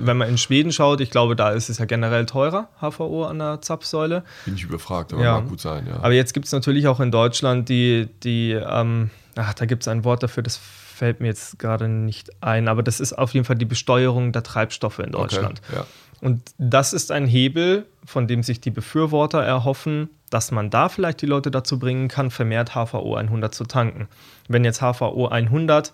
wenn 0.00 0.16
man 0.16 0.28
in 0.28 0.38
Schweden 0.38 0.72
schaut, 0.72 1.00
ich 1.00 1.10
glaube, 1.10 1.36
da 1.36 1.50
ist 1.50 1.68
es 1.68 1.78
ja 1.78 1.84
generell 1.84 2.26
teurer, 2.26 2.68
HVO 2.80 3.24
an 3.24 3.38
der 3.38 3.60
Zapfsäule. 3.60 4.24
Bin 4.44 4.54
ich 4.54 4.64
überfragt, 4.64 5.12
aber 5.12 5.22
Ja. 5.22 5.40
mag 5.40 5.48
gut 5.48 5.60
sein, 5.60 5.86
ja. 5.86 5.96
Aber 5.96 6.12
jetzt 6.12 6.34
gibt 6.34 6.46
es 6.46 6.52
natürlich 6.52 6.86
auch 6.88 7.00
in 7.00 7.10
Deutschland 7.10 7.68
die, 7.68 8.08
die 8.22 8.52
ähm, 8.52 9.10
ach, 9.36 9.54
da 9.54 9.66
gibt 9.66 9.82
es 9.82 9.88
ein 9.88 10.04
Wort 10.04 10.22
dafür, 10.22 10.42
das 10.42 10.56
fällt 10.56 11.20
mir 11.20 11.28
jetzt 11.28 11.58
gerade 11.58 11.88
nicht 11.88 12.30
ein, 12.42 12.66
aber 12.68 12.82
das 12.82 12.98
ist 13.00 13.12
auf 13.12 13.32
jeden 13.32 13.44
Fall 13.44 13.56
die 13.56 13.64
Besteuerung 13.64 14.32
der 14.32 14.42
Treibstoffe 14.42 14.98
in 14.98 15.12
Deutschland. 15.12 15.60
Okay, 15.68 15.78
ja. 15.80 15.86
Und 16.20 16.42
das 16.58 16.92
ist 16.92 17.12
ein 17.12 17.26
Hebel, 17.26 17.86
von 18.04 18.26
dem 18.26 18.42
sich 18.42 18.60
die 18.60 18.70
Befürworter 18.72 19.40
erhoffen, 19.40 20.08
dass 20.30 20.50
man 20.50 20.68
da 20.68 20.88
vielleicht 20.88 21.22
die 21.22 21.26
Leute 21.26 21.52
dazu 21.52 21.78
bringen 21.78 22.08
kann, 22.08 22.32
vermehrt 22.32 22.74
HVO 22.74 23.14
100 23.14 23.54
zu 23.54 23.64
tanken. 23.64 24.08
Wenn 24.48 24.64
jetzt 24.64 24.80
HVO 24.80 25.28
100 25.28 25.92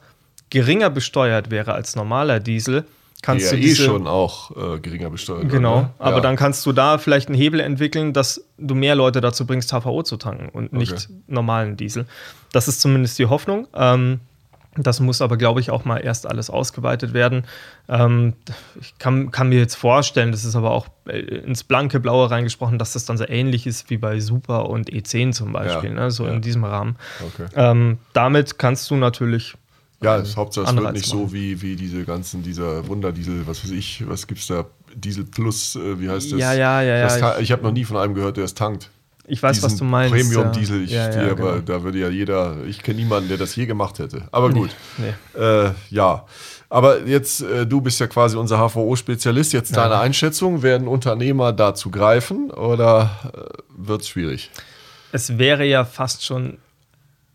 geringer 0.51 0.91
besteuert 0.91 1.51
wäre 1.51 1.73
als 1.75 1.97
normaler 1.97 2.41
Diesel, 2.41 2.83
Die 3.17 3.23
kannst 3.23 3.47
ja 3.47 3.53
du 3.53 3.57
eh 3.59 3.61
diese, 3.61 3.85
schon 3.85 4.07
auch 4.07 4.51
äh, 4.57 4.79
geringer 4.79 5.11
besteuert 5.11 5.43
wird, 5.43 5.53
Genau, 5.53 5.81
ne? 5.83 5.91
aber 5.99 6.17
ja. 6.17 6.21
dann 6.23 6.37
kannst 6.37 6.65
du 6.67 6.73
da 6.73 6.99
vielleicht 6.99 7.29
einen 7.29 7.37
Hebel 7.39 7.61
entwickeln, 7.61 8.13
dass 8.13 8.45
du 8.59 8.75
mehr 8.75 8.95
Leute 8.95 9.21
dazu 9.21 9.47
bringst, 9.47 9.73
HVO 9.73 10.03
zu 10.03 10.17
tanken 10.17 10.49
und 10.51 10.73
nicht 10.73 10.93
Okay. 10.93 11.07
normalen 11.27 11.77
Diesel. 11.77 12.07
Das 12.53 12.69
ist 12.69 12.81
zumindest 12.81 13.19
die 13.19 13.27
Hoffnung. 13.27 13.67
Ähm, 13.75 14.21
das 14.77 14.99
muss 14.99 15.23
aber, 15.23 15.37
glaube 15.37 15.61
ich, 15.61 15.71
auch 15.71 15.85
mal 15.85 15.99
erst 15.99 16.27
alles 16.27 16.51
ausgeweitet 16.51 17.15
werden. 17.15 17.45
Ähm, 17.89 18.33
ich 18.81 18.99
kann, 18.99 19.31
kann 19.31 19.49
mir 19.49 19.61
jetzt 19.61 19.77
vorstellen, 19.77 20.33
das 20.33 20.45
ist 20.45 20.57
aber 20.57 20.73
auch 20.73 20.89
äh, 21.07 21.19
ins 21.21 21.63
blanke 21.63 22.01
Blaue 22.01 22.29
reingesprochen, 22.29 22.77
dass 22.81 22.93
das 22.93 23.05
dann 23.05 23.17
so 23.17 23.25
ähnlich 23.29 23.69
ist 23.69 23.89
wie 23.89 23.99
bei 23.99 24.19
Super 24.19 24.69
und 24.69 24.91
E10 24.91 25.31
zum 25.31 25.53
Beispiel, 25.53 25.91
Ja, 25.91 25.95
ne? 25.97 26.11
so 26.11 26.27
ja. 26.27 26.33
in 26.33 26.43
diesem 26.43 26.65
Rahmen. 26.65 26.97
Okay. 27.25 27.47
Ähm, 27.55 27.99
damit 28.15 28.59
kannst 28.59 28.91
du 28.91 28.97
natürlich 28.97 29.55
Ja, 30.03 30.19
das 30.19 30.37
Hauptsache, 30.37 30.67
es 30.67 30.77
wird 30.77 30.93
nicht 30.93 31.07
so 31.07 31.33
wie, 31.33 31.63
wie 31.63 31.77
diese 31.77 32.05
ganzen, 32.05 32.43
dieser 32.43 32.87
Wunderdiesel, 32.89 33.47
was 33.47 33.65
weiß 33.65 33.71
ich, 33.71 34.05
was 34.07 34.27
gibt's 34.27 34.47
da? 34.49 34.67
Diesel 34.95 35.25
Plus, 35.25 35.77
äh, 35.77 35.99
wie 36.01 36.09
heißt 36.11 36.33
das? 36.33 36.39
Ja, 36.39 36.53
ja, 36.53 36.83
ja, 36.83 37.03
Das 37.03 37.19
ja. 37.21 37.33
ta- 37.33 37.39
ich 37.41 37.51
habe 37.53 37.63
noch 37.63 37.73
nie 37.73 37.85
von 37.85 37.97
einem 37.97 38.15
gehört, 38.15 38.37
der 38.37 38.45
es 38.45 38.55
tankt. 38.55 38.91
Ich 39.27 39.43
weiß, 39.43 39.63
was 39.63 39.73
Diesen 39.73 39.87
du 39.87 39.91
meinst. 39.91 40.15
Premium-Diesel, 40.15 40.79
ja. 40.81 40.85
ich, 40.85 40.91
Ja, 40.93 41.09
die, 41.09 41.17
ja, 41.27 41.33
aber 41.33 41.53
genau. 41.55 41.79
da 41.79 41.83
würde 41.83 41.99
ja 41.99 42.11
jeder, 42.11 42.57
ich 42.67 42.83
kenne 42.83 42.99
niemanden, 42.99 43.29
der 43.31 43.39
das 43.39 43.57
je 43.57 43.65
gemacht 43.65 43.99
hätte. 43.99 44.29
Aber 44.31 44.51
gut. 44.51 44.71
Nee. 44.99 45.41
Äh, 45.41 45.71
ja, 45.89 46.27
aber 46.69 47.07
jetzt, 47.07 47.41
äh, 47.41 47.67
du 47.67 47.81
bist 47.81 47.99
ja 48.01 48.07
quasi 48.07 48.37
unser 48.37 48.59
HVO-Spezialist. 48.59 49.55
Jetzt 49.55 49.75
deine 49.77 49.99
Einschätzung, 49.99 50.63
werden 50.63 50.87
Unternehmer 50.89 51.53
dazu 51.55 51.91
greifen 51.91 52.51
oder 52.51 53.11
äh, 53.33 53.63
wird 53.79 54.03
es 54.03 54.09
schwierig? 54.11 54.51
Es 55.11 55.39
wäre 55.39 55.65
ja 55.65 55.85
fast 55.87 56.23
schon 56.25 56.59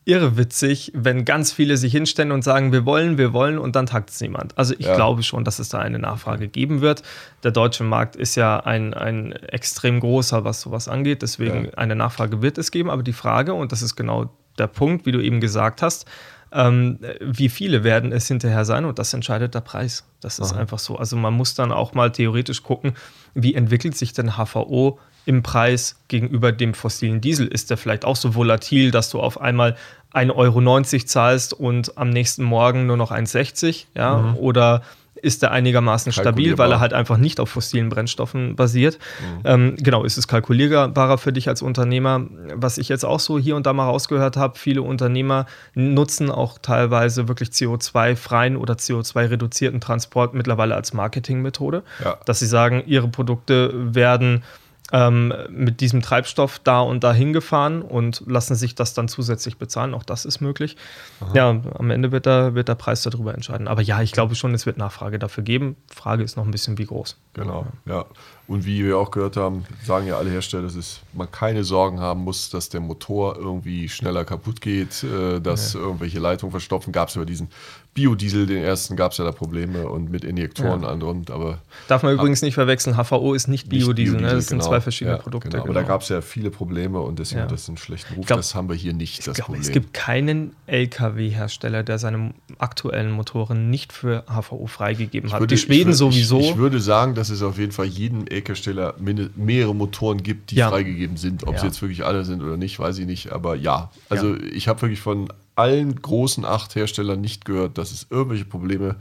irrwitzig, 0.10 0.92
wenn 0.96 1.24
ganz 1.24 1.52
viele 1.52 1.78
sich 1.78 1.92
hinstellen 1.92 2.32
und 2.32 2.44
sagen, 2.44 2.72
wir 2.72 2.86
wollen, 2.86 3.18
wir 3.18 3.32
wollen 3.32 3.58
und 3.60 3.76
dann 3.76 3.86
tagt 3.86 4.10
es 4.10 4.20
niemand. 4.22 4.58
Also 4.58 4.74
ich 4.78 4.88
Ja. 4.88 4.96
glaube 4.96 5.24
schon, 5.24 5.44
dass 5.46 5.60
es 5.60 5.70
da 5.70 5.80
eine 5.80 6.00
Nachfrage 6.00 6.48
geben 6.48 6.82
wird. 6.82 7.04
Der 7.44 7.52
deutsche 7.52 7.84
Markt 7.84 8.16
ist 8.16 8.36
ja 8.36 8.60
ein, 8.62 8.94
ein 8.94 9.32
extrem 9.34 10.00
großer, 10.00 10.44
was 10.44 10.62
sowas 10.62 10.88
angeht. 10.88 11.22
Deswegen 11.22 11.66
Ja. 11.66 11.72
eine 11.78 11.96
Nachfrage 11.96 12.42
wird 12.42 12.58
es 12.58 12.72
geben. 12.72 12.90
Aber 12.90 13.04
die 13.04 13.14
Frage, 13.14 13.54
und 13.54 13.72
das 13.72 13.82
ist 13.82 13.96
genau 13.96 14.32
der 14.58 14.68
Punkt, 14.68 15.06
wie 15.06 15.12
du 15.12 15.22
eben 15.22 15.40
gesagt 15.40 15.82
hast, 15.82 16.06
ähm, 16.52 16.98
wie 17.22 17.48
viele 17.48 17.84
werden 17.84 18.12
es 18.12 18.28
hinterher 18.28 18.66
sein 18.66 18.84
und 18.86 18.98
das 18.98 19.14
entscheidet 19.14 19.54
der 19.54 19.62
Preis. 19.62 20.04
Das 20.20 20.40
ist 20.40 20.54
Aha. 20.54 20.60
einfach 20.62 20.80
so. 20.80 20.98
Also 20.98 21.16
man 21.16 21.34
muss 21.36 21.54
dann 21.54 21.72
auch 21.72 21.94
mal 21.94 22.12
theoretisch 22.12 22.64
gucken, 22.64 22.94
wie 23.36 23.54
entwickelt 23.54 23.96
sich 23.96 24.14
denn 24.14 24.36
HVO 24.36 24.98
im 25.26 25.44
Preis 25.44 26.02
gegenüber 26.08 26.52
dem 26.52 26.74
fossilen 26.74 27.22
Diesel? 27.22 27.48
Ist 27.48 27.70
der 27.70 27.78
vielleicht 27.78 28.04
auch 28.04 28.16
so 28.16 28.34
volatil, 28.34 28.90
dass 28.90 29.12
du 29.12 29.20
auf 29.20 29.40
einmal 29.40 29.76
1,90 30.14 30.36
Euro 30.36 30.84
zahlst 31.06 31.54
und 31.54 31.98
am 31.98 32.10
nächsten 32.10 32.44
Morgen 32.44 32.86
nur 32.88 32.98
noch 32.98 33.12
1,60? 33.12 33.86
Ja? 33.96 34.34
Oder 34.40 34.82
ist 35.22 35.44
er 35.44 35.52
einigermaßen 35.52 36.12
stabil, 36.12 36.58
weil 36.58 36.72
er 36.72 36.80
halt 36.80 36.94
einfach 36.94 37.18
nicht 37.18 37.40
auf 37.40 37.50
fossilen 37.50 37.90
Brennstoffen 37.90 38.56
basiert. 38.56 39.00
Mhm. 39.20 39.42
Ähm, 39.44 39.76
genau, 39.78 40.04
ist 40.04 40.18
es 40.18 40.28
kalkulierbarer 40.28 41.18
für 41.18 41.34
dich 41.34 41.48
als 41.48 41.62
Unternehmer. 41.62 42.26
Was 42.54 42.78
ich 42.78 42.90
jetzt 42.90 43.06
auch 43.06 43.20
so 43.20 43.38
hier 43.38 43.56
und 43.56 43.66
da 43.66 43.74
mal 43.74 43.86
rausgehört 43.86 44.38
habe, 44.38 44.58
viele 44.58 44.82
Unternehmer 44.82 45.46
nutzen 45.74 46.32
auch 46.32 46.58
teilweise 46.60 47.28
wirklich 47.28 47.50
CO2-freien 47.50 48.56
oder 48.56 48.76
CO2-reduzierten 48.76 49.82
Transport 49.82 50.34
mittlerweile 50.34 50.76
als 50.76 50.94
Marketingmethode, 50.94 51.84
ja. 52.04 52.18
dass 52.26 52.40
sie 52.40 52.48
sagen, 52.48 52.84
ihre 52.86 53.08
Produkte 53.08 53.72
werden 53.74 54.44
ähm, 54.92 55.34
mit 55.50 55.82
diesem 55.82 56.02
Treibstoff 56.02 56.60
da 56.60 56.82
und 56.82 57.04
da 57.04 57.14
hingefahren 57.14 57.82
und 57.82 58.24
lassen 58.26 58.56
sich 58.56 58.76
das 58.76 58.94
dann 58.94 59.08
zusätzlich 59.08 59.58
bezahlen. 59.58 59.94
Auch 59.94 60.04
das 60.04 60.26
ist 60.26 60.42
möglich. 60.42 60.78
Aha. 61.22 61.32
Ja, 61.34 61.50
am 61.50 61.92
Ende 61.92 62.12
wird 62.12 62.26
der, 62.26 62.56
wird 62.56 62.68
der 62.68 62.76
Preis 62.76 63.04
darüber 63.04 63.34
entscheiden. 63.34 63.68
Aber 63.68 63.82
ja, 63.82 64.02
ich 64.02 64.12
glaube 64.12 64.36
schon, 64.36 64.54
es 64.54 64.66
wird 64.66 64.78
Nachfrage 64.78 65.20
dafür 65.20 65.44
geben. 65.44 65.76
Frage 65.94 66.24
ist 66.24 66.38
noch 66.38 66.46
ein 66.46 66.52
bisschen, 66.52 66.78
wie 66.78 66.86
groß. 66.86 67.18
Genau, 67.34 67.68
ja. 67.86 68.06
Und 68.50 68.66
wie 68.66 68.84
wir 68.84 68.98
auch 68.98 69.12
gehört 69.12 69.38
haben, 69.38 69.64
sagen 69.86 70.08
ja 70.08 70.18
alle 70.18 70.32
Hersteller, 70.32 70.64
dass 70.64 71.02
man 71.14 71.32
keine 71.32 71.64
Sorgen 71.64 72.00
haben 72.00 72.24
muss, 72.24 72.50
dass 72.50 72.68
der 72.70 72.82
Motor 72.82 73.38
irgendwie 73.38 73.88
schneller 73.88 74.26
kaputt 74.26 74.60
geht, 74.60 75.04
äh, 75.04 75.40
dass 75.40 75.74
ja. 75.74 75.82
irgendwelche 75.82 76.18
Leitungen 76.18 76.50
verstopfen. 76.50 76.92
Gab 76.92 77.10
es 77.10 77.16
über 77.16 77.28
diesen 77.28 77.50
Biodiesel, 77.94 78.46
den 78.46 78.64
ersten, 78.64 78.96
gab 78.96 79.12
es 79.12 79.18
ja 79.18 79.26
da 79.26 79.32
Probleme 79.32 79.88
und 79.88 80.10
mit 80.10 80.24
Injektoren 80.24 80.84
ja. 80.84 80.90
und 80.90 81.32
aber 81.32 81.60
Darf 81.88 82.04
man 82.04 82.14
übrigens 82.14 82.42
nicht 82.42 82.54
verwechseln, 82.54 82.96
HVO 82.96 83.34
ist 83.34 83.48
nicht 83.48 83.68
Biodiesel, 83.68 83.94
nicht 83.94 84.12
Biodiesel 84.14 84.22
ne? 84.22 84.36
das 84.36 84.48
genau. 84.48 84.62
sind 84.62 84.70
zwei 84.70 84.82
verschiedene 84.82 85.18
ja, 85.18 85.22
Produkte. 85.22 85.50
Genau. 85.50 85.64
Aber 85.64 85.74
genau. 85.74 85.82
da 85.82 85.88
gab 85.88 86.02
es 86.02 86.10
ja 86.10 86.22
viele 86.22 86.50
Probleme 86.50 87.02
und 87.02 87.20
deswegen 87.20 87.42
hat 87.42 87.52
das 87.52 87.68
einen 87.68 87.78
schlechten 87.78 88.14
Ruf. 88.14 88.26
Glaub, 88.26 88.40
das 88.40 88.56
haben 88.56 88.70
wir 88.70 88.76
hier 88.76 88.94
nicht, 88.94 89.28
das 89.28 89.36
glaub, 89.36 89.48
Problem. 89.48 89.62
Es 89.62 89.72
gibt 89.72 89.94
keinen 89.94 90.56
LKW-Hersteller, 90.68 91.84
der 91.84 91.98
seine 91.98 92.34
aktuellen 92.58 93.12
Motoren 93.12 93.70
nicht 93.70 93.92
für 93.92 94.24
HVO 94.28 94.68
freigegeben 94.68 95.32
hat. 95.34 95.42
Würde, 95.42 95.56
Die 95.56 95.62
Schweden 95.62 95.92
ich, 95.92 95.98
sowieso. 95.98 96.40
Ich, 96.40 96.52
ich, 96.52 96.58
würde 96.58 96.80
sagen, 96.80 97.16
dass 97.16 97.30
es 97.30 97.42
auf 97.42 97.58
jeden 97.58 97.72
Fall 97.72 97.88
jeden 97.88 98.28
LKW-Hersteller 98.40 98.96
mehrere 99.36 99.76
Motoren 99.76 100.24
gibt, 100.24 100.52
die 100.52 100.56
ja. 100.56 100.70
freigegeben 100.70 101.18
sind. 101.18 101.46
Ob 101.48 101.56
ja. 101.56 101.60
sie 101.62 101.68
jetzt 101.68 101.82
wirklich 101.82 102.06
alle 102.06 102.26
sind 102.26 102.42
oder 102.42 102.58
nicht, 102.58 102.80
weiß 102.80 102.98
ich 102.98 103.06
nicht. 103.06 103.32
Aber 103.32 103.56
ja, 103.56 103.92
also 104.10 104.36
ja. 104.36 104.44
ich 104.54 104.68
habe 104.68 104.82
wirklich 104.82 105.02
von 105.02 105.32
allen 105.56 106.02
großen 106.02 106.46
acht 106.46 106.76
Herstellern 106.76 107.22
nicht 107.22 107.46
gehört, 107.46 107.78
dass 107.78 107.92
es 107.92 108.08
irgendwelche 108.10 108.46
Probleme 108.46 108.96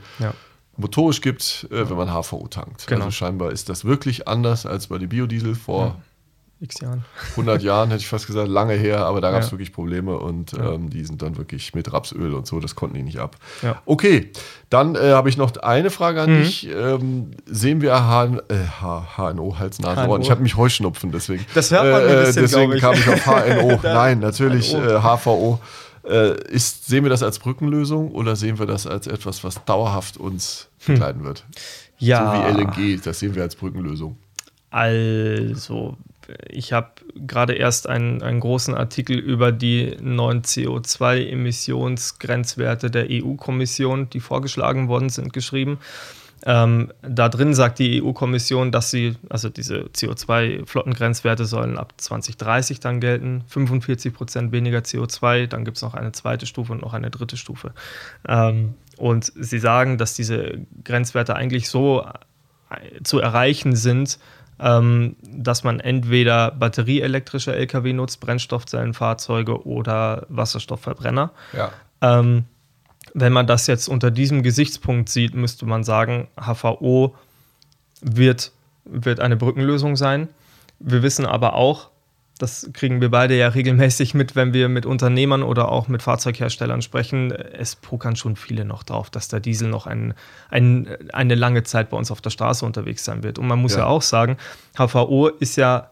motorisch 0.76 1.20
gibt, 1.20 1.66
äh, 1.70 1.88
wenn 1.88 1.96
man 1.96 2.08
HVO 2.08 2.46
tankt. 2.48 2.86
Genau. 2.86 3.06
Also 3.06 3.10
scheinbar 3.12 3.52
ist 3.52 3.68
das 3.68 3.84
wirklich 3.84 4.28
anders 4.28 4.66
als 4.66 4.88
bei 4.88 4.98
den 4.98 5.08
Biodiesel 5.08 5.54
vor 5.54 6.00
X 6.60 6.80
Jahren. 6.80 7.04
100 7.30 7.62
Jahren 7.62 7.90
hätte 7.90 8.00
ich 8.00 8.08
fast 8.08 8.26
gesagt, 8.26 8.48
lange 8.48 8.74
her, 8.74 9.06
aber 9.06 9.20
da 9.20 9.30
gab 9.30 9.42
es 9.42 9.46
ja. 9.46 9.52
wirklich 9.52 9.72
Probleme 9.72 10.18
und 10.18 10.52
ja. 10.52 10.72
ähm, 10.72 10.90
die 10.90 11.04
sind 11.04 11.22
dann 11.22 11.36
wirklich 11.36 11.74
mit 11.74 11.92
Rapsöl 11.92 12.34
und 12.34 12.46
so, 12.46 12.58
das 12.58 12.74
konnten 12.74 12.96
die 12.96 13.02
nicht 13.02 13.18
ab. 13.18 13.36
Ja. 13.62 13.80
Okay, 13.86 14.32
dann 14.68 14.96
äh, 14.96 15.12
habe 15.12 15.28
ich 15.28 15.36
noch 15.36 15.56
eine 15.56 15.90
Frage 15.90 16.20
an 16.20 16.32
mhm. 16.32 16.42
dich. 16.42 16.68
Ähm, 16.68 17.30
sehen 17.46 17.80
wir 17.80 17.94
HN, 17.94 18.40
äh, 18.48 18.66
HNO, 19.16 19.58
Hals, 19.58 19.78
Nase, 19.78 20.08
Ohren. 20.08 20.22
Ich 20.22 20.30
habe 20.30 20.42
mich 20.42 20.56
Heuschnupfen, 20.56 21.12
deswegen. 21.12 21.46
Das 21.54 21.70
hört 21.70 21.84
man 21.84 22.02
ein 22.02 22.08
äh, 22.08 22.24
bisschen, 22.26 22.42
Deswegen 22.42 22.72
ich. 22.72 22.80
kam 22.80 22.94
ich 22.94 23.08
auf 23.08 23.24
HNO. 23.24 23.80
Nein, 23.82 24.18
natürlich 24.18 24.74
äh, 24.74 25.00
HVO. 25.00 25.60
Äh, 26.08 26.40
ist, 26.50 26.86
sehen 26.86 27.04
wir 27.04 27.10
das 27.10 27.22
als 27.22 27.38
Brückenlösung 27.38 28.12
oder 28.12 28.34
sehen 28.34 28.58
wir 28.58 28.66
das 28.66 28.86
als 28.86 29.06
etwas, 29.06 29.44
was 29.44 29.64
dauerhaft 29.64 30.16
uns 30.16 30.68
hm. 30.86 30.94
begleiten 30.94 31.24
wird? 31.24 31.44
Ja. 31.98 32.48
So 32.48 32.56
wie 32.56 32.62
LNG, 32.62 33.02
das 33.02 33.18
sehen 33.18 33.34
wir 33.34 33.42
als 33.42 33.54
Brückenlösung. 33.54 34.16
Also, 34.70 35.96
ich 36.48 36.72
habe 36.72 36.90
gerade 37.14 37.52
erst 37.54 37.88
einen, 37.88 38.22
einen 38.22 38.40
großen 38.40 38.74
Artikel 38.74 39.16
über 39.18 39.52
die 39.52 39.96
neuen 40.00 40.42
CO2-Emissionsgrenzwerte 40.42 42.90
der 42.90 43.06
EU-Kommission, 43.10 44.10
die 44.10 44.20
vorgeschlagen 44.20 44.88
worden 44.88 45.08
sind, 45.08 45.32
geschrieben. 45.32 45.78
Ähm, 46.46 46.92
da 47.02 47.28
drin 47.28 47.52
sagt 47.52 47.80
die 47.80 48.02
EU-Kommission, 48.02 48.70
dass 48.70 48.90
sie, 48.90 49.16
also 49.28 49.48
diese 49.48 49.86
CO2-Flottengrenzwerte 49.94 51.44
sollen 51.44 51.78
ab 51.78 51.94
2030 51.96 52.80
dann 52.80 53.00
gelten, 53.00 53.42
45 53.48 54.14
Prozent 54.14 54.52
weniger 54.52 54.78
CO2, 54.78 55.46
dann 55.46 55.64
gibt 55.64 55.78
es 55.78 55.82
noch 55.82 55.94
eine 55.94 56.12
zweite 56.12 56.46
Stufe 56.46 56.72
und 56.72 56.82
noch 56.82 56.94
eine 56.94 57.10
dritte 57.10 57.36
Stufe. 57.36 57.72
Ähm, 58.26 58.74
und 58.96 59.32
sie 59.36 59.58
sagen, 59.58 59.98
dass 59.98 60.14
diese 60.14 60.60
Grenzwerte 60.84 61.34
eigentlich 61.34 61.68
so 61.68 62.06
äh, 62.70 63.02
zu 63.02 63.18
erreichen 63.18 63.74
sind, 63.74 64.18
ähm, 64.60 65.16
dass 65.22 65.64
man 65.64 65.80
entweder 65.80 66.50
batterieelektrische 66.50 67.54
Lkw 67.54 67.92
nutzt, 67.92 68.20
Brennstoffzellenfahrzeuge 68.20 69.66
oder 69.66 70.26
Wasserstoffverbrenner. 70.28 71.30
Ja. 71.52 71.72
Ähm, 72.00 72.44
wenn 73.14 73.32
man 73.32 73.46
das 73.46 73.66
jetzt 73.66 73.88
unter 73.88 74.10
diesem 74.10 74.42
Gesichtspunkt 74.42 75.08
sieht, 75.08 75.34
müsste 75.34 75.66
man 75.66 75.84
sagen, 75.84 76.28
HVO 76.40 77.14
wird, 78.00 78.52
wird 78.84 79.20
eine 79.20 79.36
Brückenlösung 79.36 79.96
sein. 79.96 80.28
Wir 80.78 81.02
wissen 81.02 81.26
aber 81.26 81.54
auch, 81.54 81.90
das 82.38 82.70
kriegen 82.72 83.00
wir 83.00 83.10
beide 83.10 83.36
ja 83.36 83.48
regelmäßig 83.48 84.14
mit, 84.14 84.36
wenn 84.36 84.52
wir 84.52 84.68
mit 84.68 84.86
Unternehmern 84.86 85.42
oder 85.42 85.70
auch 85.70 85.88
mit 85.88 86.02
Fahrzeugherstellern 86.02 86.82
sprechen. 86.82 87.32
Es 87.32 87.76
pokern 87.76 88.16
schon 88.16 88.36
viele 88.36 88.64
noch 88.64 88.84
drauf, 88.84 89.10
dass 89.10 89.28
der 89.28 89.40
Diesel 89.40 89.68
noch 89.68 89.86
ein, 89.86 90.14
ein, 90.48 90.88
eine 91.12 91.34
lange 91.34 91.64
Zeit 91.64 91.90
bei 91.90 91.96
uns 91.96 92.10
auf 92.10 92.20
der 92.20 92.30
Straße 92.30 92.64
unterwegs 92.64 93.04
sein 93.04 93.22
wird. 93.22 93.38
Und 93.38 93.48
man 93.48 93.58
muss 93.58 93.72
ja, 93.72 93.80
ja 93.80 93.86
auch 93.86 94.02
sagen, 94.02 94.36
HVO 94.76 95.28
ist 95.28 95.56
ja, 95.56 95.90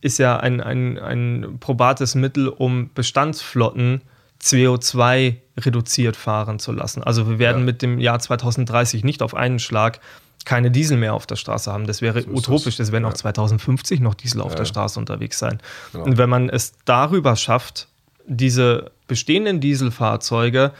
ist 0.00 0.18
ja 0.18 0.36
ein, 0.36 0.60
ein, 0.60 0.98
ein 0.98 1.56
probates 1.60 2.14
Mittel, 2.14 2.48
um 2.48 2.90
Bestandsflotten 2.94 4.02
CO2 4.42 5.36
reduziert 5.58 6.16
fahren 6.16 6.58
zu 6.58 6.72
lassen. 6.72 7.02
Also 7.02 7.28
wir 7.28 7.38
werden 7.38 7.60
ja. 7.60 7.64
mit 7.64 7.82
dem 7.82 7.98
Jahr 7.98 8.18
2030 8.18 9.04
nicht 9.04 9.22
auf 9.22 9.34
einen 9.34 9.58
Schlag 9.58 10.00
keine 10.44 10.70
Diesel 10.70 10.96
mehr 10.96 11.14
auf 11.14 11.26
der 11.26 11.36
Straße 11.36 11.72
haben. 11.72 11.86
Das 11.86 12.00
wäre 12.00 12.22
so 12.22 12.30
utopisch. 12.30 12.76
Das, 12.76 12.86
das 12.86 12.92
werden 12.92 13.04
ja. 13.04 13.10
auch 13.10 13.14
2050 13.14 14.00
noch 14.00 14.14
Diesel 14.14 14.40
auf 14.40 14.52
ja. 14.52 14.58
der 14.58 14.64
Straße 14.64 14.98
unterwegs 14.98 15.38
sein. 15.38 15.58
Genau. 15.92 16.04
Und 16.04 16.18
wenn 16.18 16.30
man 16.30 16.48
es 16.48 16.72
darüber 16.84 17.36
schafft, 17.36 17.88
diese 18.26 18.90
bestehenden 19.06 19.60
Dieselfahrzeuge 19.60 20.72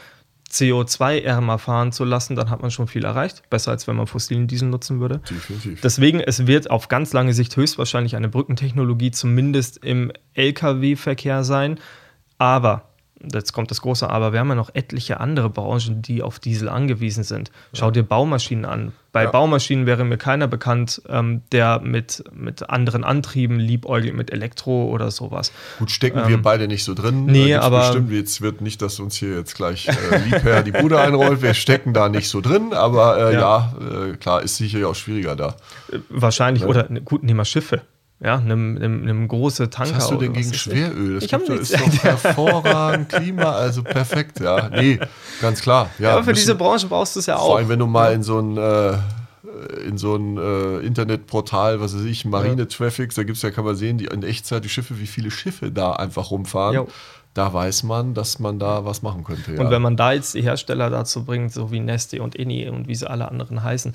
CO2-ärmer 0.51 1.59
fahren 1.59 1.91
zu 1.91 2.03
lassen, 2.03 2.35
dann 2.35 2.49
hat 2.49 2.61
man 2.61 2.71
schon 2.71 2.87
viel 2.87 3.05
erreicht. 3.05 3.47
Besser 3.49 3.71
als 3.71 3.87
wenn 3.87 3.95
man 3.95 4.07
fossilen 4.07 4.47
Diesel 4.47 4.67
nutzen 4.67 4.99
würde. 4.99 5.19
Definitiv. 5.29 5.81
Deswegen, 5.81 6.19
es 6.19 6.47
wird 6.47 6.71
auf 6.71 6.87
ganz 6.87 7.13
lange 7.13 7.33
Sicht 7.33 7.55
höchstwahrscheinlich 7.55 8.15
eine 8.15 8.29
Brückentechnologie 8.29 9.11
zumindest 9.11 9.77
im 9.77 10.11
Lkw-Verkehr 10.33 11.43
sein. 11.43 11.79
Aber 12.39 12.88
jetzt 13.21 13.53
kommt 13.53 13.71
das 13.71 13.81
große 13.81 14.09
Aber, 14.09 14.33
wir 14.33 14.39
haben 14.39 14.49
ja 14.49 14.55
noch 14.55 14.73
etliche 14.73 15.19
andere 15.19 15.49
Branchen, 15.49 16.01
die 16.01 16.23
auf 16.23 16.39
Diesel 16.39 16.69
angewiesen 16.69 17.23
sind. 17.23 17.51
Schau 17.73 17.87
ja. 17.87 17.91
dir 17.91 18.03
Baumaschinen 18.03 18.65
an. 18.65 18.93
Bei 19.11 19.23
ja. 19.23 19.31
Baumaschinen 19.31 19.85
wäre 19.85 20.05
mir 20.05 20.17
keiner 20.17 20.47
bekannt, 20.47 21.01
ähm, 21.09 21.41
der 21.51 21.79
mit, 21.79 22.23
mit 22.31 22.69
anderen 22.69 23.03
Antrieben 23.03 23.59
liebäugelt, 23.59 24.15
mit 24.15 24.31
Elektro 24.31 24.85
oder 24.85 25.09
sowas. 25.09 25.51
Gut, 25.79 25.89
stecken 25.89 26.19
ähm, 26.19 26.27
wir 26.27 26.41
beide 26.41 26.67
nicht 26.67 26.83
so 26.83 26.93
drin. 26.93 27.25
Nee, 27.25 27.55
aber. 27.55 27.79
Bestimmt, 27.79 28.11
jetzt 28.11 28.41
wird 28.41 28.61
nicht, 28.61 28.81
dass 28.81 28.99
uns 28.99 29.15
hier 29.15 29.35
jetzt 29.35 29.55
gleich 29.55 29.87
äh, 29.87 29.93
Liebherr 30.25 30.61
die 30.61 30.71
Bude 30.71 30.99
einrollt. 30.99 31.41
Wir 31.41 31.55
stecken 31.55 31.93
da 31.93 32.07
nicht 32.07 32.29
so 32.29 32.39
drin, 32.39 32.73
aber 32.73 33.17
äh, 33.17 33.33
ja, 33.33 33.39
ja 33.39 34.09
äh, 34.11 34.17
klar, 34.17 34.43
ist 34.43 34.57
sicher 34.57 34.87
auch 34.87 34.95
schwieriger 34.95 35.35
da. 35.35 35.55
Wahrscheinlich, 36.09 36.63
oder 36.65 36.83
gut, 36.83 37.23
nehmen 37.23 37.39
wir 37.39 37.45
Schiffe 37.45 37.81
ja, 38.21 38.37
einem, 38.37 38.75
einem, 38.75 39.03
einem 39.03 39.27
große 39.27 39.69
Tanker. 39.69 39.95
Was 39.95 40.03
hast 40.03 40.11
du 40.11 40.17
denn 40.17 40.33
gegen 40.33 40.53
Schweröl? 40.53 41.15
Das 41.15 41.23
ich 41.23 41.33
habe 41.33 41.43
ist 41.53 41.73
doch 41.73 42.03
hervorragend, 42.03 43.09
Klima, 43.09 43.51
also 43.51 43.81
perfekt, 43.81 44.41
ja. 44.41 44.69
Nee, 44.69 44.99
ganz 45.41 45.61
klar. 45.61 45.89
Ja, 45.99 46.05
ja 46.05 46.13
aber 46.13 46.23
für 46.23 46.31
müssen, 46.31 46.41
diese 46.41 46.55
Branche 46.55 46.87
brauchst 46.87 47.15
du 47.15 47.21
es 47.21 47.27
ja 47.27 47.37
auch. 47.37 47.47
Vor 47.47 47.57
allem, 47.57 47.69
wenn 47.69 47.79
du 47.79 47.87
mal 47.87 48.13
in 48.13 48.23
so 48.23 48.39
ein 48.39 48.57
äh, 48.57 48.97
in 49.87 49.97
so 49.97 50.15
ein 50.15 50.37
äh, 50.37 50.79
Internetportal, 50.79 51.79
was 51.79 51.95
weiß 51.95 52.03
ich, 52.03 52.25
Marine 52.25 52.67
Traffics, 52.67 53.15
da 53.15 53.23
gibt's 53.23 53.41
ja, 53.41 53.51
kann 53.51 53.65
man 53.65 53.75
sehen, 53.75 53.97
die 53.97 54.05
in 54.05 54.23
Echtzeit 54.23 54.63
die 54.63 54.69
Schiffe, 54.69 54.99
wie 54.99 55.07
viele 55.07 55.31
Schiffe 55.31 55.71
da 55.71 55.93
einfach 55.93 56.31
rumfahren. 56.31 56.75
Jo. 56.75 56.87
Da 57.35 57.53
weiß 57.53 57.83
man, 57.83 58.15
dass 58.15 58.39
man 58.39 58.59
da 58.59 58.85
was 58.85 59.01
machen 59.01 59.23
könnte. 59.23 59.53
Ja. 59.53 59.61
Und 59.61 59.69
wenn 59.69 59.81
man 59.81 59.95
da 59.95 60.11
jetzt 60.11 60.33
die 60.33 60.41
Hersteller 60.41 60.89
dazu 60.89 61.23
bringt, 61.23 61.53
so 61.53 61.71
wie 61.71 61.79
Neste 61.79 62.21
und 62.21 62.37
Eni 62.37 62.67
und 62.67 62.87
wie 62.87 62.95
sie 62.95 63.09
alle 63.09 63.29
anderen 63.29 63.63
heißen, 63.63 63.93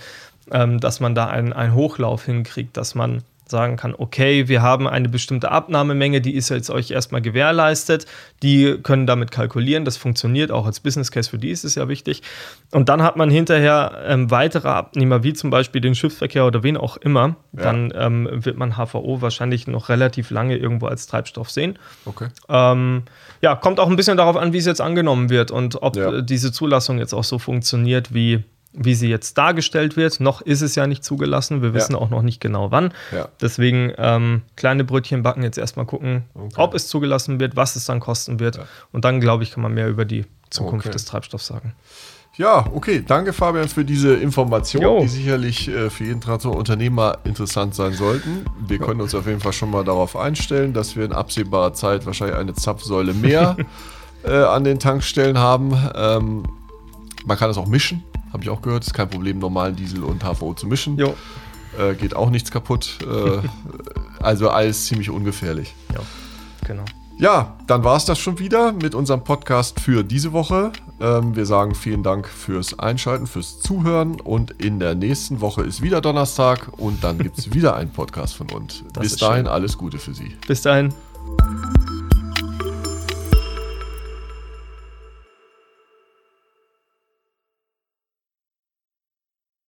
ähm, 0.51 0.81
dass 0.81 1.01
man 1.01 1.15
da 1.15 1.27
einen, 1.27 1.53
einen 1.53 1.75
Hochlauf 1.75 2.25
hinkriegt, 2.25 2.77
dass 2.77 2.95
man 2.95 3.23
sagen 3.47 3.77
kann, 3.77 3.95
okay, 3.97 4.49
wir 4.49 4.63
haben 4.63 4.89
eine 4.89 5.09
bestimmte 5.09 5.51
Abnahmemenge, 5.51 6.21
die 6.21 6.35
ist 6.35 6.49
jetzt 6.49 6.71
euch 6.71 6.91
erstmal 6.91 7.21
gewährleistet, 7.21 8.07
die 8.43 8.79
können 8.83 9.07
damit 9.07 9.31
kalkulieren, 9.31 9.85
das 9.85 9.97
funktioniert, 9.97 10.51
auch 10.51 10.67
als 10.67 10.81
Business 10.81 11.11
Case 11.11 11.31
für 11.31 11.39
die 11.39 11.51
ist 11.51 11.65
es 11.65 11.75
ja 11.75 11.89
wichtig. 11.89 12.23
Und 12.71 12.89
dann 12.89 13.03
hat 13.03 13.17
man 13.17 13.31
hinterher 13.31 14.05
ähm, 14.07 14.31
weitere 14.31 14.69
Abnehmer, 14.69 15.23
wie 15.23 15.33
zum 15.35 15.51
Beispiel 15.51 15.81
den 15.81 15.95
Schiffsverkehr 15.95 16.47
oder 16.47 16.63
wen 16.63 16.77
auch 16.77 16.97
immer, 16.97 17.37
ja. 17.53 17.63
dann 17.63 17.93
ähm, 17.95 18.29
wird 18.33 18.57
man 18.57 18.77
HVO 18.77 19.21
wahrscheinlich 19.21 19.67
noch 19.67 19.89
relativ 19.89 20.31
lange 20.31 20.57
irgendwo 20.57 20.87
als 20.87 21.07
Treibstoff 21.07 21.51
sehen. 21.51 21.79
Okay. 22.07 22.29
Ähm, 22.49 23.03
ja, 23.43 23.55
kommt 23.55 23.79
auch 23.79 23.89
ein 23.89 23.97
bisschen 23.97 24.17
darauf 24.17 24.37
an, 24.37 24.53
wie 24.53 24.59
es 24.59 24.67
jetzt 24.67 24.81
angenommen 24.81 25.29
wird 25.29 25.51
und 25.51 25.83
ob 25.83 25.97
ja. 25.97 26.23
diese 26.23 26.51
Zulassung 26.51 26.99
jetzt 26.99 27.13
auch 27.13 27.25
so 27.25 27.39
funktioniert, 27.39 28.15
wie 28.15 28.45
wie 28.75 28.95
sie 28.95 29.09
jetzt 29.09 29.39
dargestellt 29.39 29.97
wird. 29.97 30.21
Noch 30.21 30.41
ist 30.41 30.61
es 30.61 30.75
ja 30.75 30.87
nicht 30.87 31.05
zugelassen. 31.05 31.63
Wir 31.63 31.75
wissen 31.75 31.93
ja. 31.93 31.99
auch 31.99 32.11
noch 32.11 32.23
nicht 32.23 32.41
genau 32.41 32.71
wann. 32.71 32.93
Ja. 33.13 33.29
Deswegen 33.41 33.93
ähm, 33.97 34.43
kleine 34.57 34.85
Brötchen 34.85 35.23
backen, 35.23 35.43
jetzt 35.43 35.59
erstmal 35.59 35.87
gucken, 35.87 36.25
okay. 36.35 36.55
ob 36.57 36.75
es 36.75 36.89
zugelassen 36.89 37.41
wird, 37.41 37.57
was 37.57 37.77
es 37.77 37.85
dann 37.85 38.01
kosten 38.01 38.41
wird. 38.41 38.57
Ja. 38.57 38.65
Und 38.93 39.05
dann, 39.05 39.21
glaube 39.21 39.45
ich, 39.45 39.53
kann 39.53 39.63
man 39.63 39.75
mehr 39.75 39.89
über 39.89 40.05
die 40.05 40.25
Zukunft 40.51 40.87
okay. 40.87 40.93
des 40.93 41.05
Treibstoffs 41.05 41.47
sagen. 41.47 41.75
Ja, 42.37 42.67
okay. 42.75 43.05
Danke, 43.07 43.33
Fabian, 43.33 43.69
für 43.69 43.85
diese 43.85 44.15
Information, 44.15 44.83
Jo. 44.83 45.01
die 45.03 45.09
sicherlich 45.09 45.69
äh, 45.69 45.89
für 45.89 46.05
jeden 46.05 46.21
Traktorunternehmer 46.21 47.19
interessant 47.23 47.77
sein 47.77 47.93
sollten. 47.93 48.45
Wir 48.67 48.79
können 48.79 49.01
uns 49.01 49.15
auf 49.15 49.27
jeden 49.27 49.41
Fall 49.41 49.53
schon 49.53 49.71
mal 49.71 49.85
darauf 49.85 50.17
einstellen, 50.17 50.73
dass 50.73 50.97
wir 50.97 51.05
in 51.05 51.13
absehbarer 51.13 51.75
Zeit 51.75 52.07
wahrscheinlich 52.07 52.37
eine 52.37 52.55
Zapfsäule 52.55 53.15
mehr 53.15 53.57
äh, 54.25 54.33
an 54.33 54.65
den 54.65 54.81
Tankstellen 54.81 55.39
haben. 55.39 55.79
Ähm, 55.95 56.43
man 57.25 57.39
kann 57.39 57.51
es 57.51 57.57
auch 57.57 57.67
mischen, 57.67 58.03
habe 58.35 58.43
ich 58.43 58.51
auch 58.51 58.61
gehört. 58.61 58.85
Ist 58.85 58.93
kein 58.93 59.09
Problem, 59.09 59.39
normalen 59.39 59.77
Diesel 59.77 60.05
und 60.05 60.23
HVO 60.23 60.53
zu 60.53 60.67
mischen. 60.67 60.99
Jo. 60.99 61.15
Äh, 61.79 61.95
geht 61.95 62.15
auch 62.15 62.29
nichts 62.29 62.51
kaputt. 62.51 62.99
Äh, 63.03 63.49
also 64.23 64.51
alles 64.51 64.85
ziemlich 64.85 65.09
ungefährlich. 65.09 65.75
Ja, 65.93 66.01
genau. 66.67 66.85
Ja, 67.17 67.57
dann 67.69 67.85
war 67.85 67.97
es 67.97 68.05
das 68.05 68.19
schon 68.19 68.41
wieder 68.41 68.73
mit 68.73 68.95
unserem 68.95 69.23
Podcast 69.23 69.79
für 69.79 70.03
diese 70.03 70.33
Woche. 70.33 70.73
Ähm, 71.01 71.37
wir 71.37 71.47
sagen 71.47 71.77
vielen 71.77 72.03
Dank 72.03 72.27
fürs 72.29 72.77
Einschalten, 72.79 73.29
fürs 73.29 73.61
Zuhören 73.61 74.21
und 74.21 74.51
in 74.51 74.81
der 74.81 74.97
nächsten 74.97 75.41
Woche 75.41 75.63
ist 75.63 75.81
wieder 75.81 76.01
Donnerstag 76.01 76.73
und 76.77 77.05
dann 77.05 77.19
gibt 77.19 77.39
es 77.39 77.55
wieder 77.55 77.77
einen 77.77 77.91
Podcast 77.91 78.35
von 78.35 78.51
uns. 78.51 78.83
Das 78.93 79.05
Bis 79.05 79.17
dahin 79.17 79.45
schön. 79.45 79.47
alles 79.47 79.79
Gute 79.79 79.99
für 79.99 80.13
Sie. 80.13 80.37
Bis 80.49 80.63
dahin. 80.63 80.93